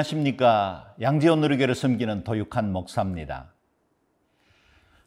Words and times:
안녕하십니까. 0.00 0.94
양지원 1.00 1.40
누리교를 1.40 1.74
섬기는 1.74 2.24
도육한 2.24 2.72
목사입니다. 2.72 3.52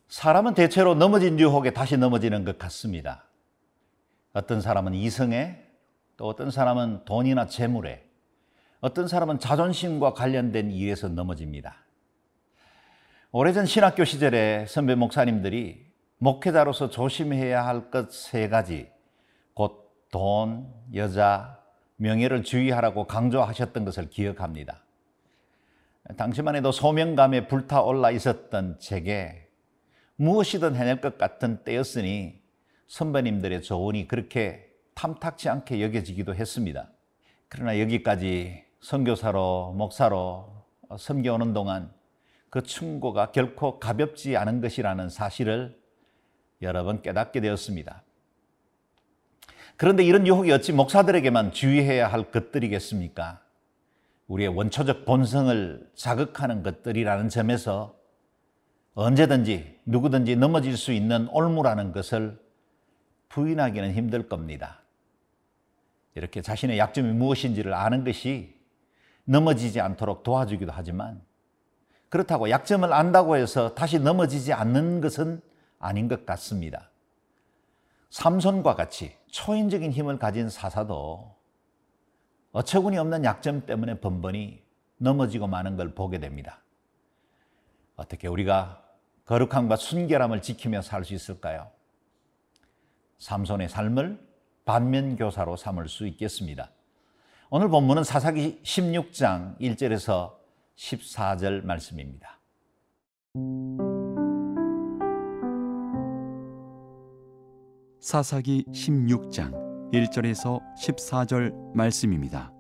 사람은 0.08 0.54
대체로 0.54 0.94
넘어진 0.94 1.40
유혹에 1.40 1.72
다시 1.72 1.98
넘어지는 1.98 2.44
것 2.46 2.58
같습니다. 2.60 3.24
어떤 4.34 4.62
사람은 4.62 4.94
이성에, 4.94 5.58
또 6.18 6.28
어떤 6.28 6.52
사람은 6.52 7.06
돈이나 7.06 7.48
재물에, 7.48 8.04
어떤 8.82 9.08
사람은 9.08 9.40
자존심과 9.40 10.14
관련된 10.14 10.72
일에서 10.72 11.08
넘어집니다. 11.08 11.76
오래전 13.32 13.66
신학교 13.66 14.06
시절에 14.06 14.66
선배 14.68 14.96
목사님들이 14.96 15.86
목회자로서 16.20 16.90
조심해야 16.90 17.66
할 17.66 17.90
것 17.90 18.12
세 18.12 18.48
가지, 18.48 18.90
곧 19.54 19.92
돈, 20.12 20.72
여자, 20.94 21.60
명예를 21.98 22.44
주의하라고 22.44 23.06
강조하셨던 23.08 23.86
것을 23.86 24.10
기억합니다. 24.10 24.83
당시만 26.18 26.56
해도 26.56 26.72
소명감에 26.72 27.48
불타올라 27.48 28.12
있었던 28.12 28.78
제게 28.80 29.48
무엇이든 30.18 30.76
해낼 30.76 31.02
것 31.02 31.18
같은 31.18 31.64
때였으니 31.64 32.42
선배님들의 32.88 33.62
조언이 33.64 34.08
그렇게 34.08 34.70
탐탁치 34.96 35.50
않게 35.50 35.82
여겨지기도 35.82 36.36
했습니다. 36.36 36.90
그러나 37.48 37.80
여기까지 37.80 38.64
선교사로 38.82 39.74
목사로 39.78 40.66
섬겨오는 40.98 41.54
동안 41.54 41.92
그 42.50 42.62
충고가 42.62 43.32
결코 43.32 43.80
가볍지 43.80 44.38
않은 44.38 44.62
것이라는 44.62 45.10
사실을 45.10 45.80
여러 46.62 46.84
번 46.84 47.02
깨닫게 47.02 47.42
되었습니다. 47.42 48.04
그런데 49.78 50.04
이런 50.04 50.28
유혹이 50.28 50.52
어찌 50.52 50.72
목사들에게만 50.72 51.52
주의해야 51.52 52.08
할 52.08 52.30
것들이겠습니까? 52.30 53.43
우리의 54.28 54.50
원초적 54.50 55.06
본성을 55.06 55.92
자극하는 55.96 56.64
것들이라는 56.64 57.30
점에서 57.30 57.96
언제든지 58.96 59.80
누구든지 59.86 60.36
넘어질 60.36 60.78
수 60.78 60.92
있는 60.92 61.28
올무라는 61.30 61.92
것을 61.92 62.40
부인하기는 63.30 63.94
힘들 63.94 64.30
겁니다. 64.30 64.82
이렇게 66.16 66.42
자신의 66.42 66.78
약점이 66.78 67.12
무엇인지를 67.14 67.74
아는 67.74 68.04
것이 68.04 68.56
넘어지지 69.26 69.82
않도록 69.82 70.24
도와주기도 70.24 70.72
하지만 70.74 71.22
그렇다고 72.10 72.50
약점을 72.50 72.92
안다고 72.94 73.38
해서 73.38 73.74
다시 73.74 73.98
넘어지지 73.98 74.54
않는 74.54 75.02
것은 75.02 75.42
아닌 75.80 76.08
것 76.08 76.26
같습니다. 76.26 76.92
삼손과 78.12 78.76
같이 78.76 79.16
초인적인 79.32 79.92
힘을 79.92 80.20
가진 80.20 80.48
사사도 80.48 81.36
어처구니 82.54 82.98
없는 83.00 83.26
약점 83.26 83.66
때문에 83.66 84.00
번번이 84.00 84.64
넘어지고 84.98 85.48
마는 85.48 85.76
걸 85.76 85.94
보게 85.94 86.20
됩니다. 86.20 86.62
어떻게 87.96 88.28
우리가 88.28 88.84
거룩함과 89.26 89.76
순결함을 89.76 90.42
지키며 90.42 90.82
살 90.82 91.04
수 91.04 91.14
있을까요? 91.14 91.70
삼손의 93.18 93.70
삶을 93.70 94.20
반면교사로 94.66 95.56
삼을 95.58 95.88
수 95.88 96.08
있겠습니다. 96.08 96.72
오늘 97.50 97.70
본문은 97.70 98.04
사사기 98.04 98.60
16장 98.64 99.60
1절에서 99.60 100.34
14절 100.76 101.64
말씀입니다. 101.66 102.40
사사기 108.00 108.66
16장 108.66 109.73
1절에서 109.94 110.60
14절 110.76 111.76
말씀입니다. 111.76 112.52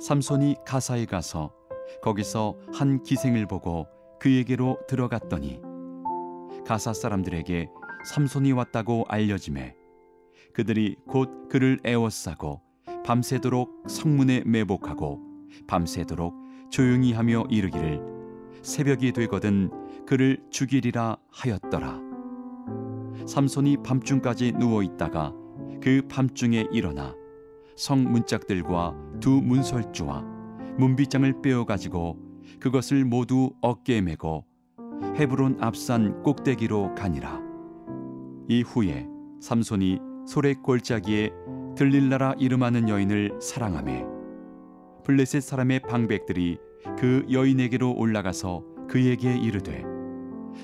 삼손이 0.00 0.56
가사에 0.64 1.06
가서 1.06 1.52
거기서 2.02 2.56
한 2.72 3.02
기생을 3.02 3.46
보고 3.46 3.88
그에게로 4.20 4.78
들어갔더니 4.86 5.60
가사 6.64 6.92
사람들에게 6.92 7.68
삼손이 8.04 8.52
왔다고 8.52 9.06
알려짐에 9.08 9.74
그들이 10.54 10.96
곧 11.08 11.48
그를 11.48 11.80
애워싸고 11.84 12.60
밤새도록 13.04 13.84
성문에 13.88 14.44
매복하고 14.46 15.20
밤새도록 15.66 16.34
조용히 16.70 17.12
하며 17.12 17.42
이르기를 17.50 18.00
새벽이 18.62 19.12
되거든 19.12 19.70
그를 20.06 20.38
죽이리라 20.50 21.16
하였더라. 21.32 22.07
삼손이 23.28 23.82
밤중까지 23.84 24.52
누워 24.52 24.82
있다가 24.82 25.34
그 25.82 26.00
밤중에 26.08 26.66
일어나 26.72 27.14
성 27.76 28.10
문짝들과 28.10 28.96
두 29.20 29.42
문설주와 29.42 30.24
문빗장을 30.78 31.42
빼어 31.42 31.66
가지고 31.66 32.16
그것을 32.58 33.04
모두 33.04 33.50
어깨에 33.60 34.00
메고 34.00 34.46
헤브론 35.14 35.58
앞산 35.60 36.22
꼭대기로 36.22 36.94
가니라. 36.94 37.38
이후에 38.48 39.06
삼손이 39.40 39.98
소래 40.26 40.54
골짜기에 40.54 41.30
들릴라라 41.76 42.34
이름하는 42.38 42.88
여인을 42.88 43.38
사랑하매 43.42 44.06
블레셋 45.04 45.42
사람의 45.42 45.80
방백들이 45.80 46.56
그 46.98 47.26
여인에게로 47.30 47.94
올라가서 47.94 48.64
그에게 48.88 49.36
이르되 49.36 49.84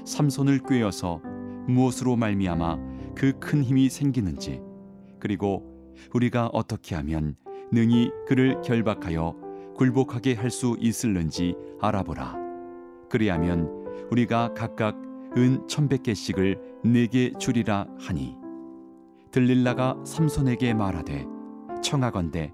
삼손을 0.07 0.61
꿰어서 0.67 1.21
무엇으로 1.69 2.17
말미암아 2.17 2.79
그 3.15 3.33
큰 3.41 3.63
힘이 3.63 3.89
생기는지 3.89 4.61
그리고 5.21 5.63
우리가 6.13 6.49
어떻게 6.53 6.95
하면 6.97 7.37
능히 7.73 8.11
그를 8.27 8.61
결박하여 8.63 9.35
굴복하게 9.77 10.35
할 10.35 10.51
수 10.51 10.77
있을는지 10.79 11.55
알아보라. 11.81 12.37
그리하면 13.11 13.69
우리가 14.11 14.53
각각 14.55 14.97
은 15.37 15.67
천백 15.67 16.05
개씩을 16.05 16.61
네게 16.85 17.33
주리라 17.39 17.87
하니. 17.99 18.37
들릴라가 19.33 19.97
삼손에게 20.05 20.75
말하되 20.75 21.27
청하건대 21.83 22.53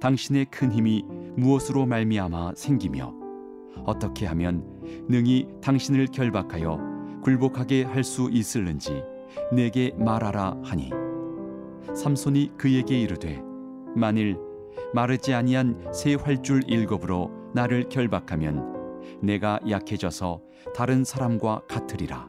당신의 0.00 0.46
큰 0.46 0.72
힘이 0.72 1.04
무엇으로 1.36 1.84
말미암아 1.84 2.52
생기며 2.56 3.12
어떻게 3.84 4.24
하면 4.26 4.64
능히 5.08 5.46
당신을 5.60 6.06
결박하여 6.06 6.95
굴복하게 7.26 7.82
할 7.82 8.04
수 8.04 8.30
있을는지 8.30 9.02
내게 9.52 9.92
말하라 9.98 10.60
하니. 10.62 10.90
삼손이 11.92 12.52
그에게 12.56 13.00
이르되 13.00 13.42
만일 13.96 14.38
마르지 14.94 15.34
아니한 15.34 15.92
새 15.92 16.14
활줄 16.14 16.62
일곱으로 16.68 17.32
나를 17.52 17.88
결박하면 17.88 19.00
내가 19.22 19.58
약해져서 19.68 20.40
다른 20.72 21.02
사람과 21.02 21.62
같으리라. 21.68 22.28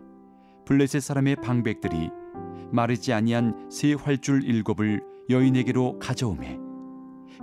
블레셋 0.66 1.04
사람의 1.04 1.36
방백들이 1.38 2.10
마르지 2.72 3.14
아니한 3.14 3.70
새 3.70 3.94
활줄 3.94 4.46
일곱을 4.46 5.04
여인에게로 5.30 6.00
가져오매 6.00 6.58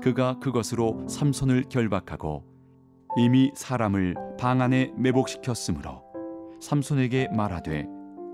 그가 0.03 0.41
그것으로 0.41 1.06
삼손을 1.09 1.66
결박하고 1.69 2.44
이미 3.16 3.53
사람을 3.54 4.16
방 4.41 4.60
안에 4.60 4.93
매복시켰으므로 4.97 6.03
삼손에게 6.64 7.28
말하되 7.28 7.86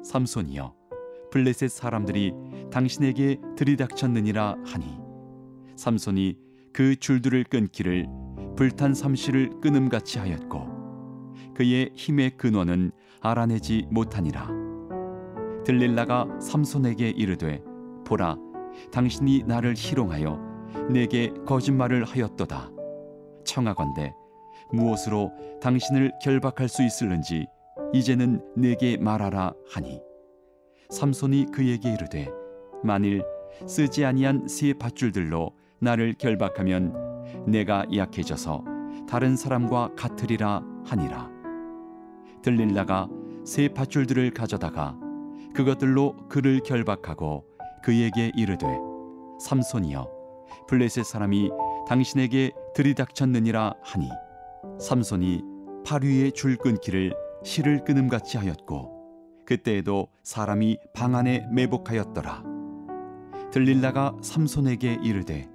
삼손이여 0.05 0.73
블레셋 1.33 1.69
사람들이 1.69 2.33
당신에게 2.71 3.41
들이닥쳤느니라 3.57 4.55
하니. 4.65 4.87
삼손이 5.75 6.39
그 6.73 6.95
줄들을 6.95 7.43
끊기를 7.43 8.07
불탄 8.57 8.95
삼시를 8.95 9.61
끊음같이 9.61 10.21
하였고 10.21 11.35
그의 11.55 11.91
힘의 11.95 12.37
근원은 12.37 12.93
알아내지 13.21 13.89
못하니라. 13.91 14.49
들릴라가 15.65 16.29
삼손에게 16.41 17.09
이르되 17.11 17.61
보라 18.07 18.37
당신이 18.93 19.43
나를 19.43 19.75
희롱하여 19.77 20.39
내게 20.89 21.33
거짓말을 21.47 22.05
하였도다. 22.05 22.71
청하건대 23.45 24.15
무엇으로 24.73 25.33
당신을 25.61 26.13
결박할 26.23 26.69
수 26.69 26.85
있을는지 26.85 27.49
이제는 27.93 28.43
내게 28.57 28.97
말하라 28.97 29.53
하니. 29.71 30.01
삼손이 30.91 31.47
그에게 31.53 31.93
이르되 31.93 32.29
만일 32.83 33.23
쓰지 33.67 34.05
아니한 34.05 34.49
새 34.49 34.73
밧줄들로 34.73 35.53
나를 35.81 36.15
결박하면 36.15 37.47
내가 37.47 37.85
약해져서 37.95 38.65
다른 39.09 39.37
사람과 39.37 39.95
같으리라 39.97 40.63
하니라. 40.85 41.31
들릴라가 42.43 43.09
새 43.45 43.69
밧줄들을 43.69 44.31
가져다가 44.33 44.99
그것들로 45.55 46.17
그를 46.29 46.61
결박하고 46.61 47.45
그에게 47.83 48.31
이르되 48.37 48.67
삼손이여 49.41 50.09
블레셋 50.69 51.05
사람이 51.05 51.51
당신에게 51.89 52.53
들이닥쳤느니라 52.75 53.75
하니. 53.83 54.09
삼손이 54.79 55.43
팔 55.85 56.05
위에 56.05 56.31
줄 56.31 56.57
끊기를 56.57 57.13
실을 57.43 57.85
끊음같이 57.85 58.39
하였고 58.39 58.99
그때에도 59.47 60.09
사람이 60.23 60.79
방 60.95 61.15
안에 61.15 61.47
매복하였더라 61.51 62.45
들릴라가 63.51 64.17
삼손에게 64.23 65.01
이르되 65.03 65.49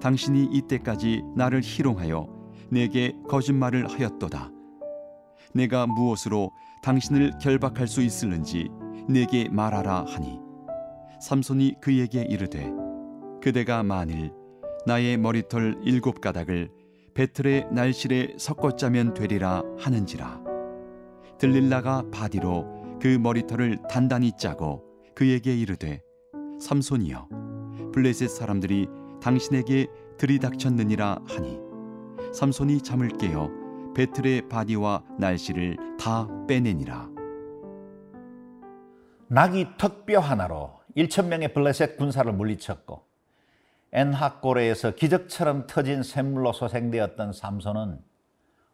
당신이 0.00 0.48
이때까지 0.52 1.22
나를 1.36 1.60
희롱하여 1.62 2.42
내게 2.70 3.14
거짓말을 3.28 3.90
하였도다. 3.90 4.50
내가 5.54 5.86
무엇으로 5.86 6.50
당신을 6.82 7.32
결박할 7.40 7.86
수 7.86 8.00
있을는지 8.02 8.70
내게 9.08 9.48
말하라 9.50 10.06
하니 10.08 10.40
삼손이 11.20 11.76
그에게 11.80 12.22
이르되 12.22 12.70
그대가 13.42 13.82
만일 13.82 14.32
나의 14.86 15.18
머리털 15.18 15.80
일곱 15.84 16.20
가닥을 16.20 16.70
배틀의 17.14 17.68
날실에 17.70 18.34
섞어 18.38 18.74
짜면 18.74 19.12
되리라 19.12 19.62
하는지라 19.78 20.41
들릴라가 21.42 22.04
바디로 22.12 23.00
그 23.02 23.08
머리털을 23.08 23.76
단단히 23.90 24.30
짜고 24.36 24.84
그에게 25.12 25.56
이르되 25.56 26.00
삼손이여 26.60 27.28
블레셋 27.92 28.30
사람들이 28.30 28.86
당신에게 29.20 29.88
들이닥쳤느니라 30.18 31.18
하니 31.26 31.58
삼손이 32.32 32.82
잠을 32.82 33.08
깨어 33.18 33.50
배틀의 33.92 34.48
바디와 34.50 35.02
날씨를 35.18 35.76
다 35.98 36.28
빼내니라. 36.46 37.10
낙이 39.26 39.66
턱뼈 39.78 40.20
하나로 40.20 40.78
1천 40.96 41.26
명의 41.26 41.52
블레셋 41.52 41.96
군사를 41.96 42.32
물리쳤고 42.32 43.04
엔학고레에서 43.90 44.94
기적처럼 44.94 45.66
터진 45.66 46.04
샘물로 46.04 46.52
소생되었던 46.52 47.32
삼손은 47.32 47.98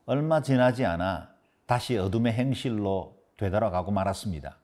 얼마 0.04 0.42
지나지 0.42 0.84
않아 0.84 1.37
다시 1.68 1.98
어둠의 1.98 2.32
행실로 2.32 3.18
되돌아가고 3.36 3.92
말았습니다. 3.92 4.58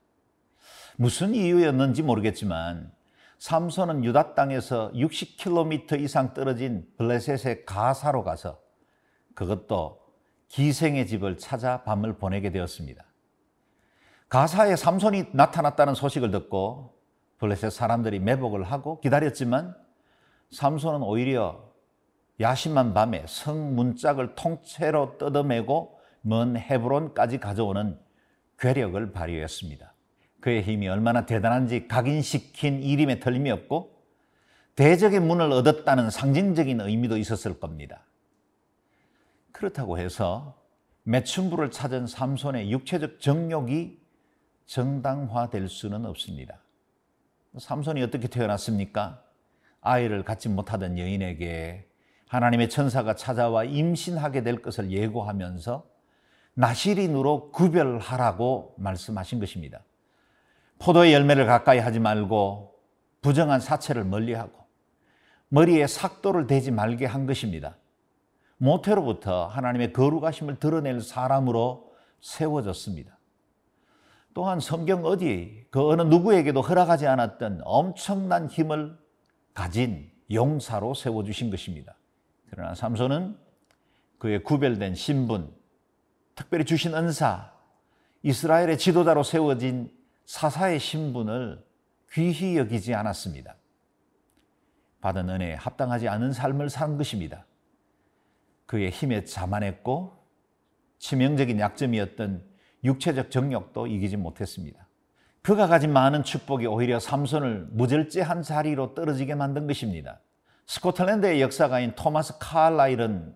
무슨 0.97 1.35
이유였는지 1.35 2.03
모르겠지만 2.03 2.91
삼손은 3.39 4.05
유다 4.05 4.35
땅에서 4.35 4.91
60km 4.93 6.01
이상 6.01 6.33
떨어진 6.33 6.87
블레셋의 6.97 7.67
가사로 7.67 8.25
가서 8.25 8.59
그것도 9.35 10.01
기생의 10.49 11.07
집을 11.07 11.37
찾아 11.37 11.83
밤을 11.83 12.17
보내게 12.17 12.51
되었습니다. 12.51 13.05
가사에 14.31 14.75
삼손이 14.75 15.27
나타났다는 15.33 15.95
소식을 15.95 16.31
듣고 16.31 16.95
블레셋 17.37 17.71
사람들이 17.71 18.19
매복을 18.19 18.63
하고 18.63 18.99
기다렸지만 19.01 19.77
삼손은 20.53 21.03
오히려 21.03 21.71
야심한 22.41 22.95
밤에 22.95 23.27
성 23.29 23.75
문짝을 23.75 24.37
통째로 24.37 25.19
뜯어매고 25.19 25.94
먼 26.27 26.57
헤브론까지 26.57 27.39
가져오는 27.39 27.99
괴력을 28.59 29.13
발휘했습니다. 29.13 29.93
그의 30.41 30.63
힘이 30.63 30.89
얼마나 30.89 31.27
대단한지 31.27 31.87
각인시킨 31.87 32.83
이름에 32.83 33.21
틀림이 33.21 33.51
없고 33.51 33.95
대적의 34.75 35.21
문을 35.21 35.53
얻었다는 35.53 36.11
상징적인 36.11 36.81
의미도 36.81 37.19
있었을 37.19 37.61
겁니다. 37.61 38.05
그렇다고 39.53 39.99
해서 39.99 40.59
매춘부를 41.03 41.71
찾은 41.71 42.07
삼손의 42.07 42.73
육체적 42.73 43.21
정욕이 43.21 43.99
정당화될 44.65 45.69
수는 45.69 46.07
없습니다. 46.07 46.59
삼손이 47.59 48.03
어떻게 48.03 48.29
태어났습니까? 48.29 49.23
아이를 49.83 50.25
갖지 50.25 50.49
못하던 50.49 50.99
여인에게 50.99 51.87
하나님의 52.29 52.71
천사가 52.71 53.15
찾아와 53.15 53.65
임신하게 53.65 54.43
될 54.43 54.63
것을 54.63 54.91
예고하면서 54.91 55.94
나시린으로 56.55 57.51
구별하라고 57.51 58.75
말씀하신 58.79 59.41
것입니다. 59.41 59.81
포도의 60.79 61.13
열매를 61.13 61.47
가까이 61.47 61.79
하지 61.79 62.01
말고 62.01 62.75
부정한 63.23 63.61
사체를 63.61 64.05
멀리하고 64.05 64.65
머리에 65.49 65.87
삭도를 65.87 66.47
대지 66.47 66.71
말게 66.71 67.07
한 67.07 67.27
것입니다. 67.27 67.77
모태로부터 68.59 69.47
하나님의 69.47 69.93
거룩하심을 69.93 70.59
드러낼 70.59 71.01
사람으로 71.01 71.93
세워졌습니다. 72.21 73.19
또한 74.33 74.59
성경 74.59 75.05
어디 75.05 75.65
그 75.71 75.89
어느 75.89 76.03
누구에게도 76.03 76.61
허락하지 76.61 77.07
않았던 77.07 77.61
엄청난 77.65 78.49
힘을 78.49 78.99
가진 79.55 80.11
용사로 80.33 80.95
세워주신 80.95 81.51
것입니다. 81.51 81.95
그러나 82.51 82.75
삼손은 82.75 83.37
그의 84.19 84.43
구별된 84.43 84.95
신분, 84.95 85.55
특별히 86.35 86.65
주신 86.65 86.95
은사, 86.95 87.53
이스라엘의 88.23 88.79
지도자로 88.79 89.23
세워진 89.23 89.91
사사의 90.27 90.81
신분을 90.81 91.65
귀히 92.13 92.57
여기지 92.57 92.95
않았습니다. 92.95 93.57
받은 95.01 95.29
은혜에 95.29 95.55
합당하지 95.55 96.09
않은 96.09 96.33
삶을 96.33 96.71
산 96.71 96.97
것입니다. 96.97 97.45
그의 98.67 98.91
힘에 98.91 99.25
자만했고 99.25 100.17
치명적인 100.99 101.61
약점이었던 101.61 102.43
육체적 102.85 103.31
정욕도 103.31 103.87
이기지 103.87 104.17
못했습니다. 104.17 104.87
그가 105.43 105.67
가진 105.67 105.93
많은 105.93 106.23
축복이 106.23 106.67
오히려 106.67 106.99
삼손을 106.99 107.69
무절제한 107.73 108.43
자리로 108.43 108.95
떨어지게 108.95 109.35
만든 109.35 109.67
것입니다. 109.67 110.21
스코틀랜드의 110.67 111.43
역사가인 111.43 111.95
토마스 111.95 112.39
칼라일은 112.39 113.35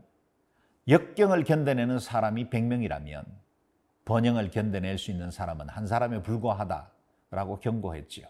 역경을 0.88 1.44
견뎌내는 1.44 1.98
사람이 1.98 2.48
100명이라면 2.48 3.24
번영을 4.04 4.50
견뎌낼 4.50 4.96
수 4.96 5.10
있는 5.10 5.30
사람은 5.30 5.68
한 5.68 5.86
사람에 5.86 6.22
불과하다라고 6.22 7.60
경고했지요. 7.60 8.26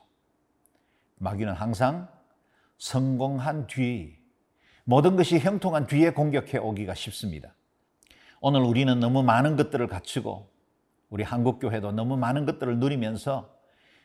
마귀는 1.19 1.53
항상 1.53 2.09
성공한 2.79 3.67
뒤 3.69 4.19
모든 4.85 5.17
것이 5.17 5.39
형통한 5.39 5.87
뒤에 5.87 6.11
공격해 6.11 6.59
오기가 6.59 6.95
쉽습니다. 6.95 7.55
오늘 8.41 8.61
우리는 8.63 8.99
너무 8.99 9.23
많은 9.23 9.57
것들을 9.57 9.87
갖추고 9.87 10.51
우리 11.11 11.23
한국 11.23 11.61
교회도 11.61 11.93
너무 11.93 12.17
많은 12.17 12.45
것들을 12.45 12.79
누리면서 12.79 13.57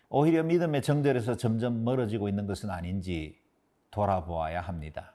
오히려 0.09 0.43
믿음의 0.43 0.83
정절에서 0.83 1.37
점점 1.37 1.83
멀어지고 1.83 2.29
있는 2.29 2.45
것은 2.45 2.69
아닌지 2.69 3.41
돌아보아야 3.89 4.61
합니다. 4.61 5.13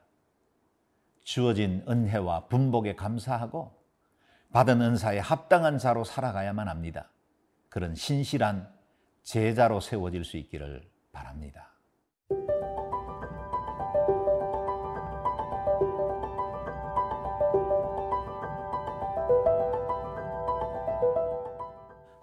주어진 1.29 1.85
은혜와 1.87 2.47
분복에 2.47 2.95
감사하고 2.95 3.71
받은 4.51 4.81
은사에 4.81 5.19
합당한 5.19 5.77
자로 5.77 6.03
살아가야만 6.03 6.69
합니다. 6.69 7.11
그런 7.69 7.95
신실한 7.95 8.67
제자로 9.25 9.79
세워질 9.81 10.25
수 10.25 10.39
있기를 10.39 10.89
바랍니다. 11.13 11.75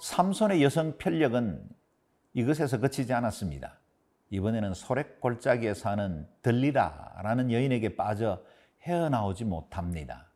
삼손의 0.01 0.63
여성 0.63 0.97
편력은 0.97 1.69
이것에서 2.33 2.79
그치지 2.79 3.13
않았습니다. 3.13 3.79
이번에는 4.31 4.73
소렉 4.73 5.21
골짜기에 5.21 5.75
사는 5.75 6.27
들리라라는 6.41 7.51
여인에게 7.51 7.95
빠져 7.95 8.41
헤어나오지 8.85 9.45
못합니다. 9.45 10.31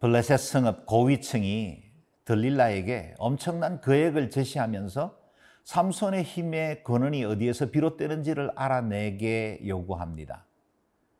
블레셋 0.00 0.40
성읍 0.40 0.86
고위층이 0.86 1.82
들릴라에게 2.24 3.14
엄청난 3.18 3.80
계획을 3.80 4.30
제시하면서 4.30 5.18
삼손의 5.64 6.24
힘의 6.24 6.82
근원이 6.82 7.24
어디에서 7.24 7.70
비롯되는지를 7.70 8.52
알아내게 8.56 9.60
요구합니다. 9.66 10.46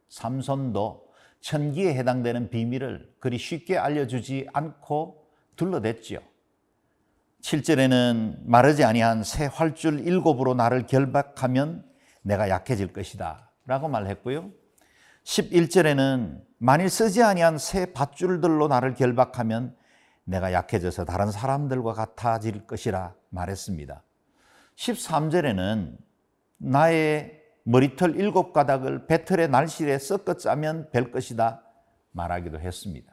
삼손도 0.09 1.13
천기에 1.41 1.95
해당되는 1.95 2.51
비밀을 2.51 3.15
그리 3.19 3.39
쉽게 3.39 3.79
알려주지 3.79 4.49
않고 4.53 5.27
둘러댔지요. 5.57 6.21
7절에는 7.43 8.39
마르지 8.45 8.85
아니한 8.85 9.25
새 9.25 9.47
활줄 9.47 10.01
일곱으로 10.07 10.55
나를 10.55 10.87
결박하면 10.87 11.85
내가 12.23 12.49
약해질 12.49 12.93
것이다 12.93 13.51
라고 13.67 13.89
말했고요. 13.89 14.62
11절에는 15.25 16.43
만일 16.59 16.89
쓰지 16.89 17.23
아니한 17.23 17.59
새 17.59 17.93
밧줄들로 17.93 18.69
나를 18.69 18.95
결박하면 18.95 19.77
내가 20.25 20.53
약해져서 20.53 21.05
다른 21.05 21.31
사람들과 21.31 21.93
같아질 21.93 22.67
것이라 22.67 23.15
말했습니다. 23.31 24.03
13절에는 24.77 25.97
나의 26.59 27.43
머리털 27.65 28.17
일곱 28.17 28.53
가닥을 28.53 29.07
배틀의 29.07 29.49
날실에 29.49 29.99
섞어 29.99 30.35
짜면 30.35 30.91
될 30.91 31.11
것이다 31.11 31.63
말하기도 32.13 32.61
했습니다. 32.61 33.13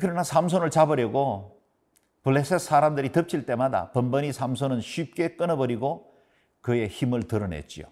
그러나 0.00 0.22
삼손을 0.22 0.70
잡으려고 0.70 1.62
블레셋 2.22 2.58
사람들이 2.58 3.12
덮칠 3.12 3.46
때마다 3.46 3.92
번번이 3.92 4.32
삼손은 4.32 4.80
쉽게 4.80 5.36
끊어버리고 5.36 6.14
그의 6.62 6.88
힘을 6.88 7.24
드러냈지요. 7.24 7.86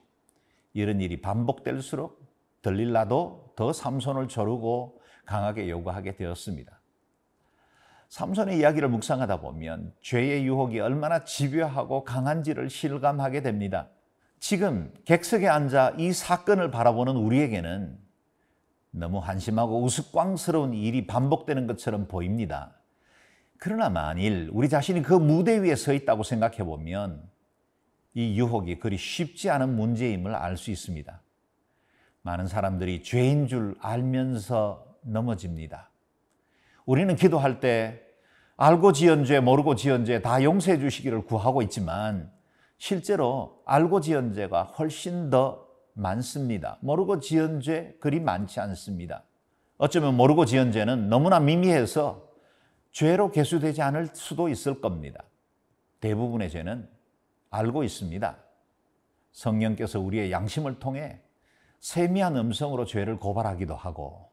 이런 0.72 1.00
일이 1.00 1.20
반복될수록 1.20 2.21
들릴라도 2.62 3.52
더 3.56 3.72
삼손을 3.72 4.28
조르고 4.28 5.00
강하게 5.26 5.68
요구하게 5.68 6.16
되었습니다. 6.16 6.80
삼손의 8.08 8.58
이야기를 8.58 8.88
묵상하다 8.88 9.40
보면 9.40 9.94
죄의 10.02 10.44
유혹이 10.44 10.80
얼마나 10.80 11.24
집요하고 11.24 12.04
강한지를 12.04 12.68
실감하게 12.68 13.42
됩니다. 13.42 13.88
지금 14.38 14.92
객석에 15.04 15.48
앉아 15.48 15.94
이 15.98 16.12
사건을 16.12 16.70
바라보는 16.70 17.16
우리에게는 17.16 17.98
너무 18.90 19.18
한심하고 19.18 19.82
우스꽝스러운 19.82 20.74
일이 20.74 21.06
반복되는 21.06 21.66
것처럼 21.66 22.06
보입니다. 22.06 22.74
그러나 23.56 23.88
만일 23.88 24.50
우리 24.52 24.68
자신이 24.68 25.02
그 25.02 25.14
무대 25.14 25.56
위에 25.58 25.76
서 25.76 25.94
있다고 25.94 26.24
생각해 26.24 26.58
보면 26.64 27.22
이 28.12 28.38
유혹이 28.38 28.78
그리 28.78 28.98
쉽지 28.98 29.48
않은 29.48 29.74
문제임을 29.74 30.34
알 30.34 30.58
수 30.58 30.70
있습니다. 30.70 31.21
많은 32.22 32.46
사람들이 32.46 33.02
죄인 33.02 33.46
줄 33.46 33.74
알면서 33.80 34.96
넘어집니다. 35.02 35.90
우리는 36.86 37.14
기도할 37.16 37.60
때 37.60 38.00
알고 38.56 38.92
지은 38.92 39.24
죄, 39.24 39.40
모르고 39.40 39.74
지은 39.74 40.04
죄 40.04 40.20
다 40.20 40.42
용서해 40.42 40.78
주시기를 40.78 41.24
구하고 41.24 41.62
있지만 41.62 42.30
실제로 42.78 43.62
알고 43.66 44.00
지은 44.00 44.34
죄가 44.34 44.64
훨씬 44.64 45.30
더 45.30 45.66
많습니다. 45.94 46.78
모르고 46.80 47.20
지은 47.20 47.60
죄 47.60 47.96
그리 48.00 48.20
많지 48.20 48.60
않습니다. 48.60 49.24
어쩌면 49.78 50.16
모르고 50.16 50.44
지은 50.44 50.70
죄는 50.72 51.08
너무나 51.08 51.40
미미해서 51.40 52.28
죄로 52.92 53.30
개수되지 53.30 53.82
않을 53.82 54.10
수도 54.14 54.48
있을 54.48 54.80
겁니다. 54.80 55.24
대부분의 56.00 56.50
죄는 56.50 56.88
알고 57.50 57.82
있습니다. 57.84 58.36
성령께서 59.32 59.98
우리의 59.98 60.30
양심을 60.30 60.78
통해 60.78 61.20
세미한 61.82 62.36
음성으로 62.36 62.84
죄를 62.84 63.18
고발하기도 63.18 63.74
하고 63.74 64.30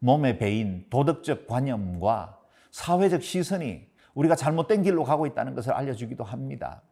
몸에 0.00 0.36
배인 0.36 0.84
도덕적 0.90 1.46
관념과 1.46 2.40
사회적 2.72 3.22
시선이 3.22 3.88
우리가 4.14 4.34
잘못된 4.34 4.82
길로 4.82 5.04
가고 5.04 5.26
있다는 5.26 5.54
것을 5.54 5.72
알려주기도 5.72 6.24
합니다. 6.24 6.82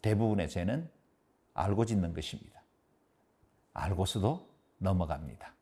대부분의 0.00 0.48
죄는 0.48 0.88
알고 1.54 1.86
짓는 1.86 2.14
것입니다. 2.14 2.62
알고서도 3.72 4.48
넘어갑니다. 4.78 5.52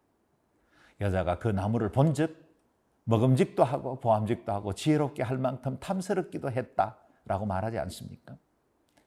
여자가 1.00 1.38
그 1.38 1.48
나무를 1.48 1.90
본즉 1.92 2.44
먹음직도 3.04 3.64
하고 3.64 3.98
보암직도 3.98 4.52
하고 4.52 4.74
지혜롭게 4.74 5.22
할 5.22 5.38
만큼 5.38 5.78
탐스럽기도 5.80 6.50
했다라고 6.50 7.46
말하지 7.46 7.78
않습니까? 7.78 8.36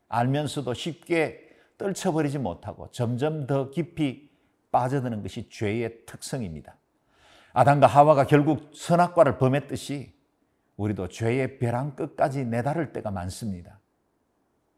알면서도 0.08 0.74
쉽게 0.74 1.49
떨쳐버리지 1.80 2.38
못하고 2.38 2.92
점점 2.92 3.48
더 3.48 3.72
깊이 3.72 4.30
빠져드는 4.72 5.24
것이 5.24 5.50
죄의 5.50 6.06
특성입니다. 6.06 6.76
아담과 7.54 7.88
하와가 7.88 8.28
결국 8.28 8.70
선악과를 8.76 9.40
범했듯이 9.40 10.14
우리도 10.78 11.08
죄의 11.08 11.58
벼랑 11.58 11.96
끝까지 11.96 12.46
내다를 12.46 12.94
때가 12.94 13.10
많습니다. 13.10 13.80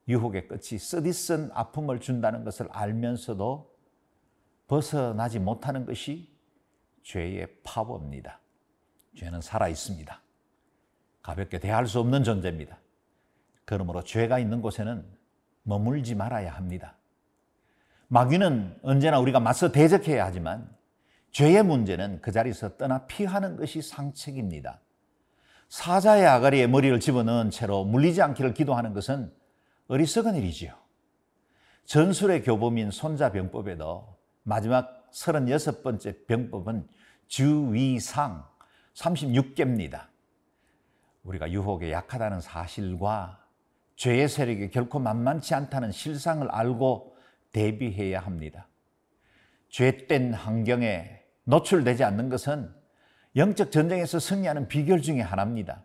유혹의 0.08 0.48
끝이 0.48 0.80
쓰디쓴 0.80 1.52
아픔을 1.54 2.00
준다는 2.00 2.44
것을 2.44 2.68
알면서도 2.72 3.70
벗어나지 4.68 5.40
못하는 5.40 5.86
것이 5.86 6.34
죄의 7.04 7.48
파워입니다. 7.64 8.40
죄는 9.18 9.42
살아 9.42 9.68
있습니다. 9.68 10.22
가볍게 11.22 11.60
대할 11.60 11.88
수 11.88 12.00
없는 12.00 12.24
존재입니다. 12.24 12.80
그러므로 13.66 14.04
죄가 14.04 14.40
있는 14.40 14.62
곳에는 14.62 15.06
머물지 15.64 16.16
말아야 16.16 16.54
합니다. 16.54 16.96
마귀는 18.08 18.80
언제나 18.84 19.20
우리가 19.20 19.40
맞서 19.40 19.72
대적해야 19.72 20.26
하지만 20.26 20.70
죄의 21.32 21.64
문제는 21.64 22.22
그 22.22 22.32
자리에서 22.32 22.78
떠나 22.78 23.06
피하는 23.06 23.56
것이 23.56 23.82
상책입니다. 23.82 24.82
사자의 25.70 26.28
아가리에 26.28 26.68
머리를 26.68 27.00
집어넣은 27.00 27.50
채로 27.50 27.86
물리지 27.86 28.22
않기를 28.22 28.54
기도하는 28.54 28.94
것은 28.94 29.34
어리석은 29.88 30.36
일이지요. 30.36 30.74
전술의 31.86 32.44
교범인 32.44 32.92
손자병법에도 32.92 34.18
마지막 34.44 35.10
36번째 35.12 36.28
병법은 36.28 36.88
주위상 37.28 38.46
36개입니다. 38.94 40.08
우리가 41.24 41.52
유혹에 41.52 41.92
약하다는 41.92 42.42
사실과 42.42 43.41
죄의 44.02 44.30
세력이 44.30 44.72
결코 44.72 44.98
만만치 44.98 45.54
않다는 45.54 45.92
실상을 45.92 46.50
알고 46.50 47.16
대비해야 47.52 48.20
합니다. 48.20 48.68
죄된 49.70 50.34
환경에 50.34 51.22
노출되지 51.44 52.04
않는 52.06 52.30
것은 52.30 52.74
영적 53.36 53.72
전쟁에서 53.72 54.18
승리하는 54.18 54.68
비결 54.70 55.04
중의 55.04 55.22
하나입니다. 55.22 55.84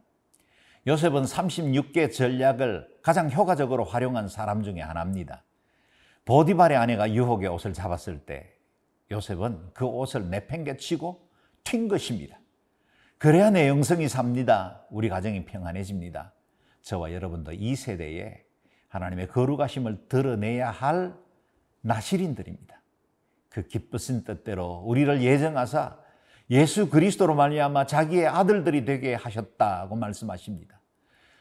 요셉은 0.86 1.24
36개 1.24 2.10
전략을 2.10 2.88
가장 3.02 3.30
효과적으로 3.30 3.84
활용한 3.84 4.28
사람 4.28 4.62
중의 4.62 4.82
하나입니다. 4.82 5.44
보디발의 6.24 6.78
아내가 6.78 7.12
유혹의 7.12 7.50
옷을 7.50 7.74
잡았을 7.74 8.20
때 8.20 8.50
요셉은 9.10 9.72
그 9.74 9.84
옷을 9.84 10.30
내팽개치고 10.30 11.28
튄 11.64 11.90
것입니다. 11.90 12.38
그래야 13.18 13.50
내 13.50 13.68
영성이 13.68 14.08
삽니다. 14.08 14.86
우리 14.88 15.10
가정이 15.10 15.44
평안해집니다. 15.44 16.32
저와 16.86 17.12
여러분도 17.12 17.52
이 17.52 17.74
세대에 17.74 18.44
하나님의 18.88 19.26
거룩하심을 19.28 20.06
드러내야 20.08 20.70
할 20.70 21.14
나실인들입니다. 21.80 22.80
그 23.48 23.62
기쁘신 23.66 24.22
뜻대로 24.22 24.84
우리를 24.86 25.20
예정하사 25.20 25.96
예수 26.50 26.88
그리스도로 26.88 27.34
말미암아 27.34 27.86
자기의 27.86 28.28
아들들이 28.28 28.84
되게 28.84 29.14
하셨다고 29.14 29.96
말씀하십니다. 29.96 30.80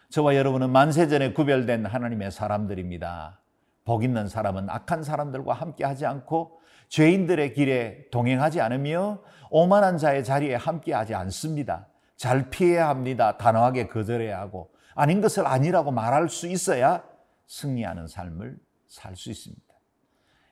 저와 0.10 0.36
여러분은 0.36 0.72
만세전에 0.72 1.34
구별된 1.34 1.86
하나님의 1.86 2.32
사람들입니다. 2.32 3.40
복 3.84 4.04
있는 4.04 4.28
사람은 4.28 4.68
악한 4.68 5.04
사람들과 5.04 5.54
함께 5.54 5.86
하지 5.86 6.08
않고 6.08 6.60
죄인들의 6.90 7.54
길에 7.54 8.08
동행하지 8.10 8.62
않으며 8.62 9.22
오만한 9.52 10.00
자의 10.00 10.24
자리에 10.24 10.56
함께 10.56 10.92
하지 10.92 11.14
않습니다. 11.14 11.86
잘 12.16 12.50
피해야 12.50 12.90
합니다. 12.90 13.38
단호하게 13.38 13.88
거절해야 13.88 14.40
하고 14.40 14.74
아닌 14.96 15.22
것을 15.22 15.46
아니라고 15.46 15.92
말할 15.92 16.30
수 16.30 16.48
있어야 16.48 17.04
승리하는 17.48 18.08
삶을 18.08 18.58
살 18.88 19.16
수 19.16 19.30
있습니다. 19.30 19.62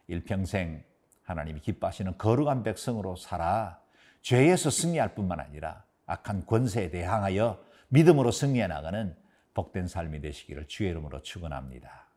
일평생 0.08 0.84
하나님이 1.24 1.62
기뻐하시는 1.62 2.18
거룩한 2.18 2.64
백성으로 2.64 3.16
살아 3.16 3.80
죄에서 4.22 4.70
승리할 4.70 5.16
뿐만 5.16 5.40
아니라 5.40 5.86
악한 6.06 6.46
권세에 6.46 6.92
대항하여 6.92 7.64
믿음으로 7.88 8.32
승리해 8.32 8.68
나가는 8.68 9.16
복된 9.54 9.88
삶이 9.88 10.20
되시기를 10.22 10.68
주의 10.68 10.90
이름으로 10.90 11.22
축원합니다. 11.22 12.10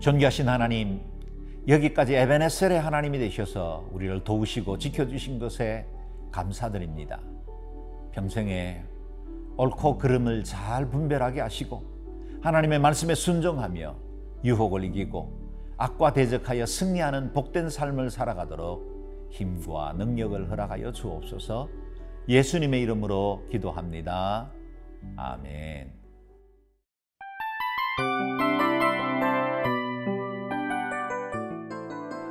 존귀하신 0.00 0.48
하나님, 0.48 1.00
여기까지 1.66 2.14
에베네셀의 2.14 2.80
하나님이 2.80 3.18
되셔서 3.18 3.88
우리를 3.92 4.24
도우시고 4.24 4.78
지켜주신 4.78 5.38
것에 5.38 5.86
감사드립니다. 6.30 7.20
평생에 8.12 8.82
옳고 9.56 9.98
그름을 9.98 10.44
잘 10.44 10.88
분별하게 10.88 11.40
하시고 11.40 11.82
하나님의 12.42 12.78
말씀에 12.78 13.14
순종하며 13.14 13.96
유혹을 14.44 14.84
이기고 14.84 15.36
악과 15.76 16.12
대적하여 16.12 16.64
승리하는 16.64 17.32
복된 17.32 17.68
삶을 17.68 18.10
살아가도록 18.10 19.28
힘과 19.30 19.94
능력을 19.94 20.50
허락하여 20.50 20.92
주옵소서 20.92 21.68
예수님의 22.28 22.82
이름으로 22.82 23.46
기도합니다. 23.50 24.50
아멘. 25.16 25.97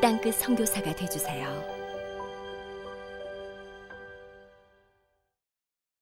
땅끝 0.00 0.34
성교사가 0.36 0.94
되주세요. 0.94 1.79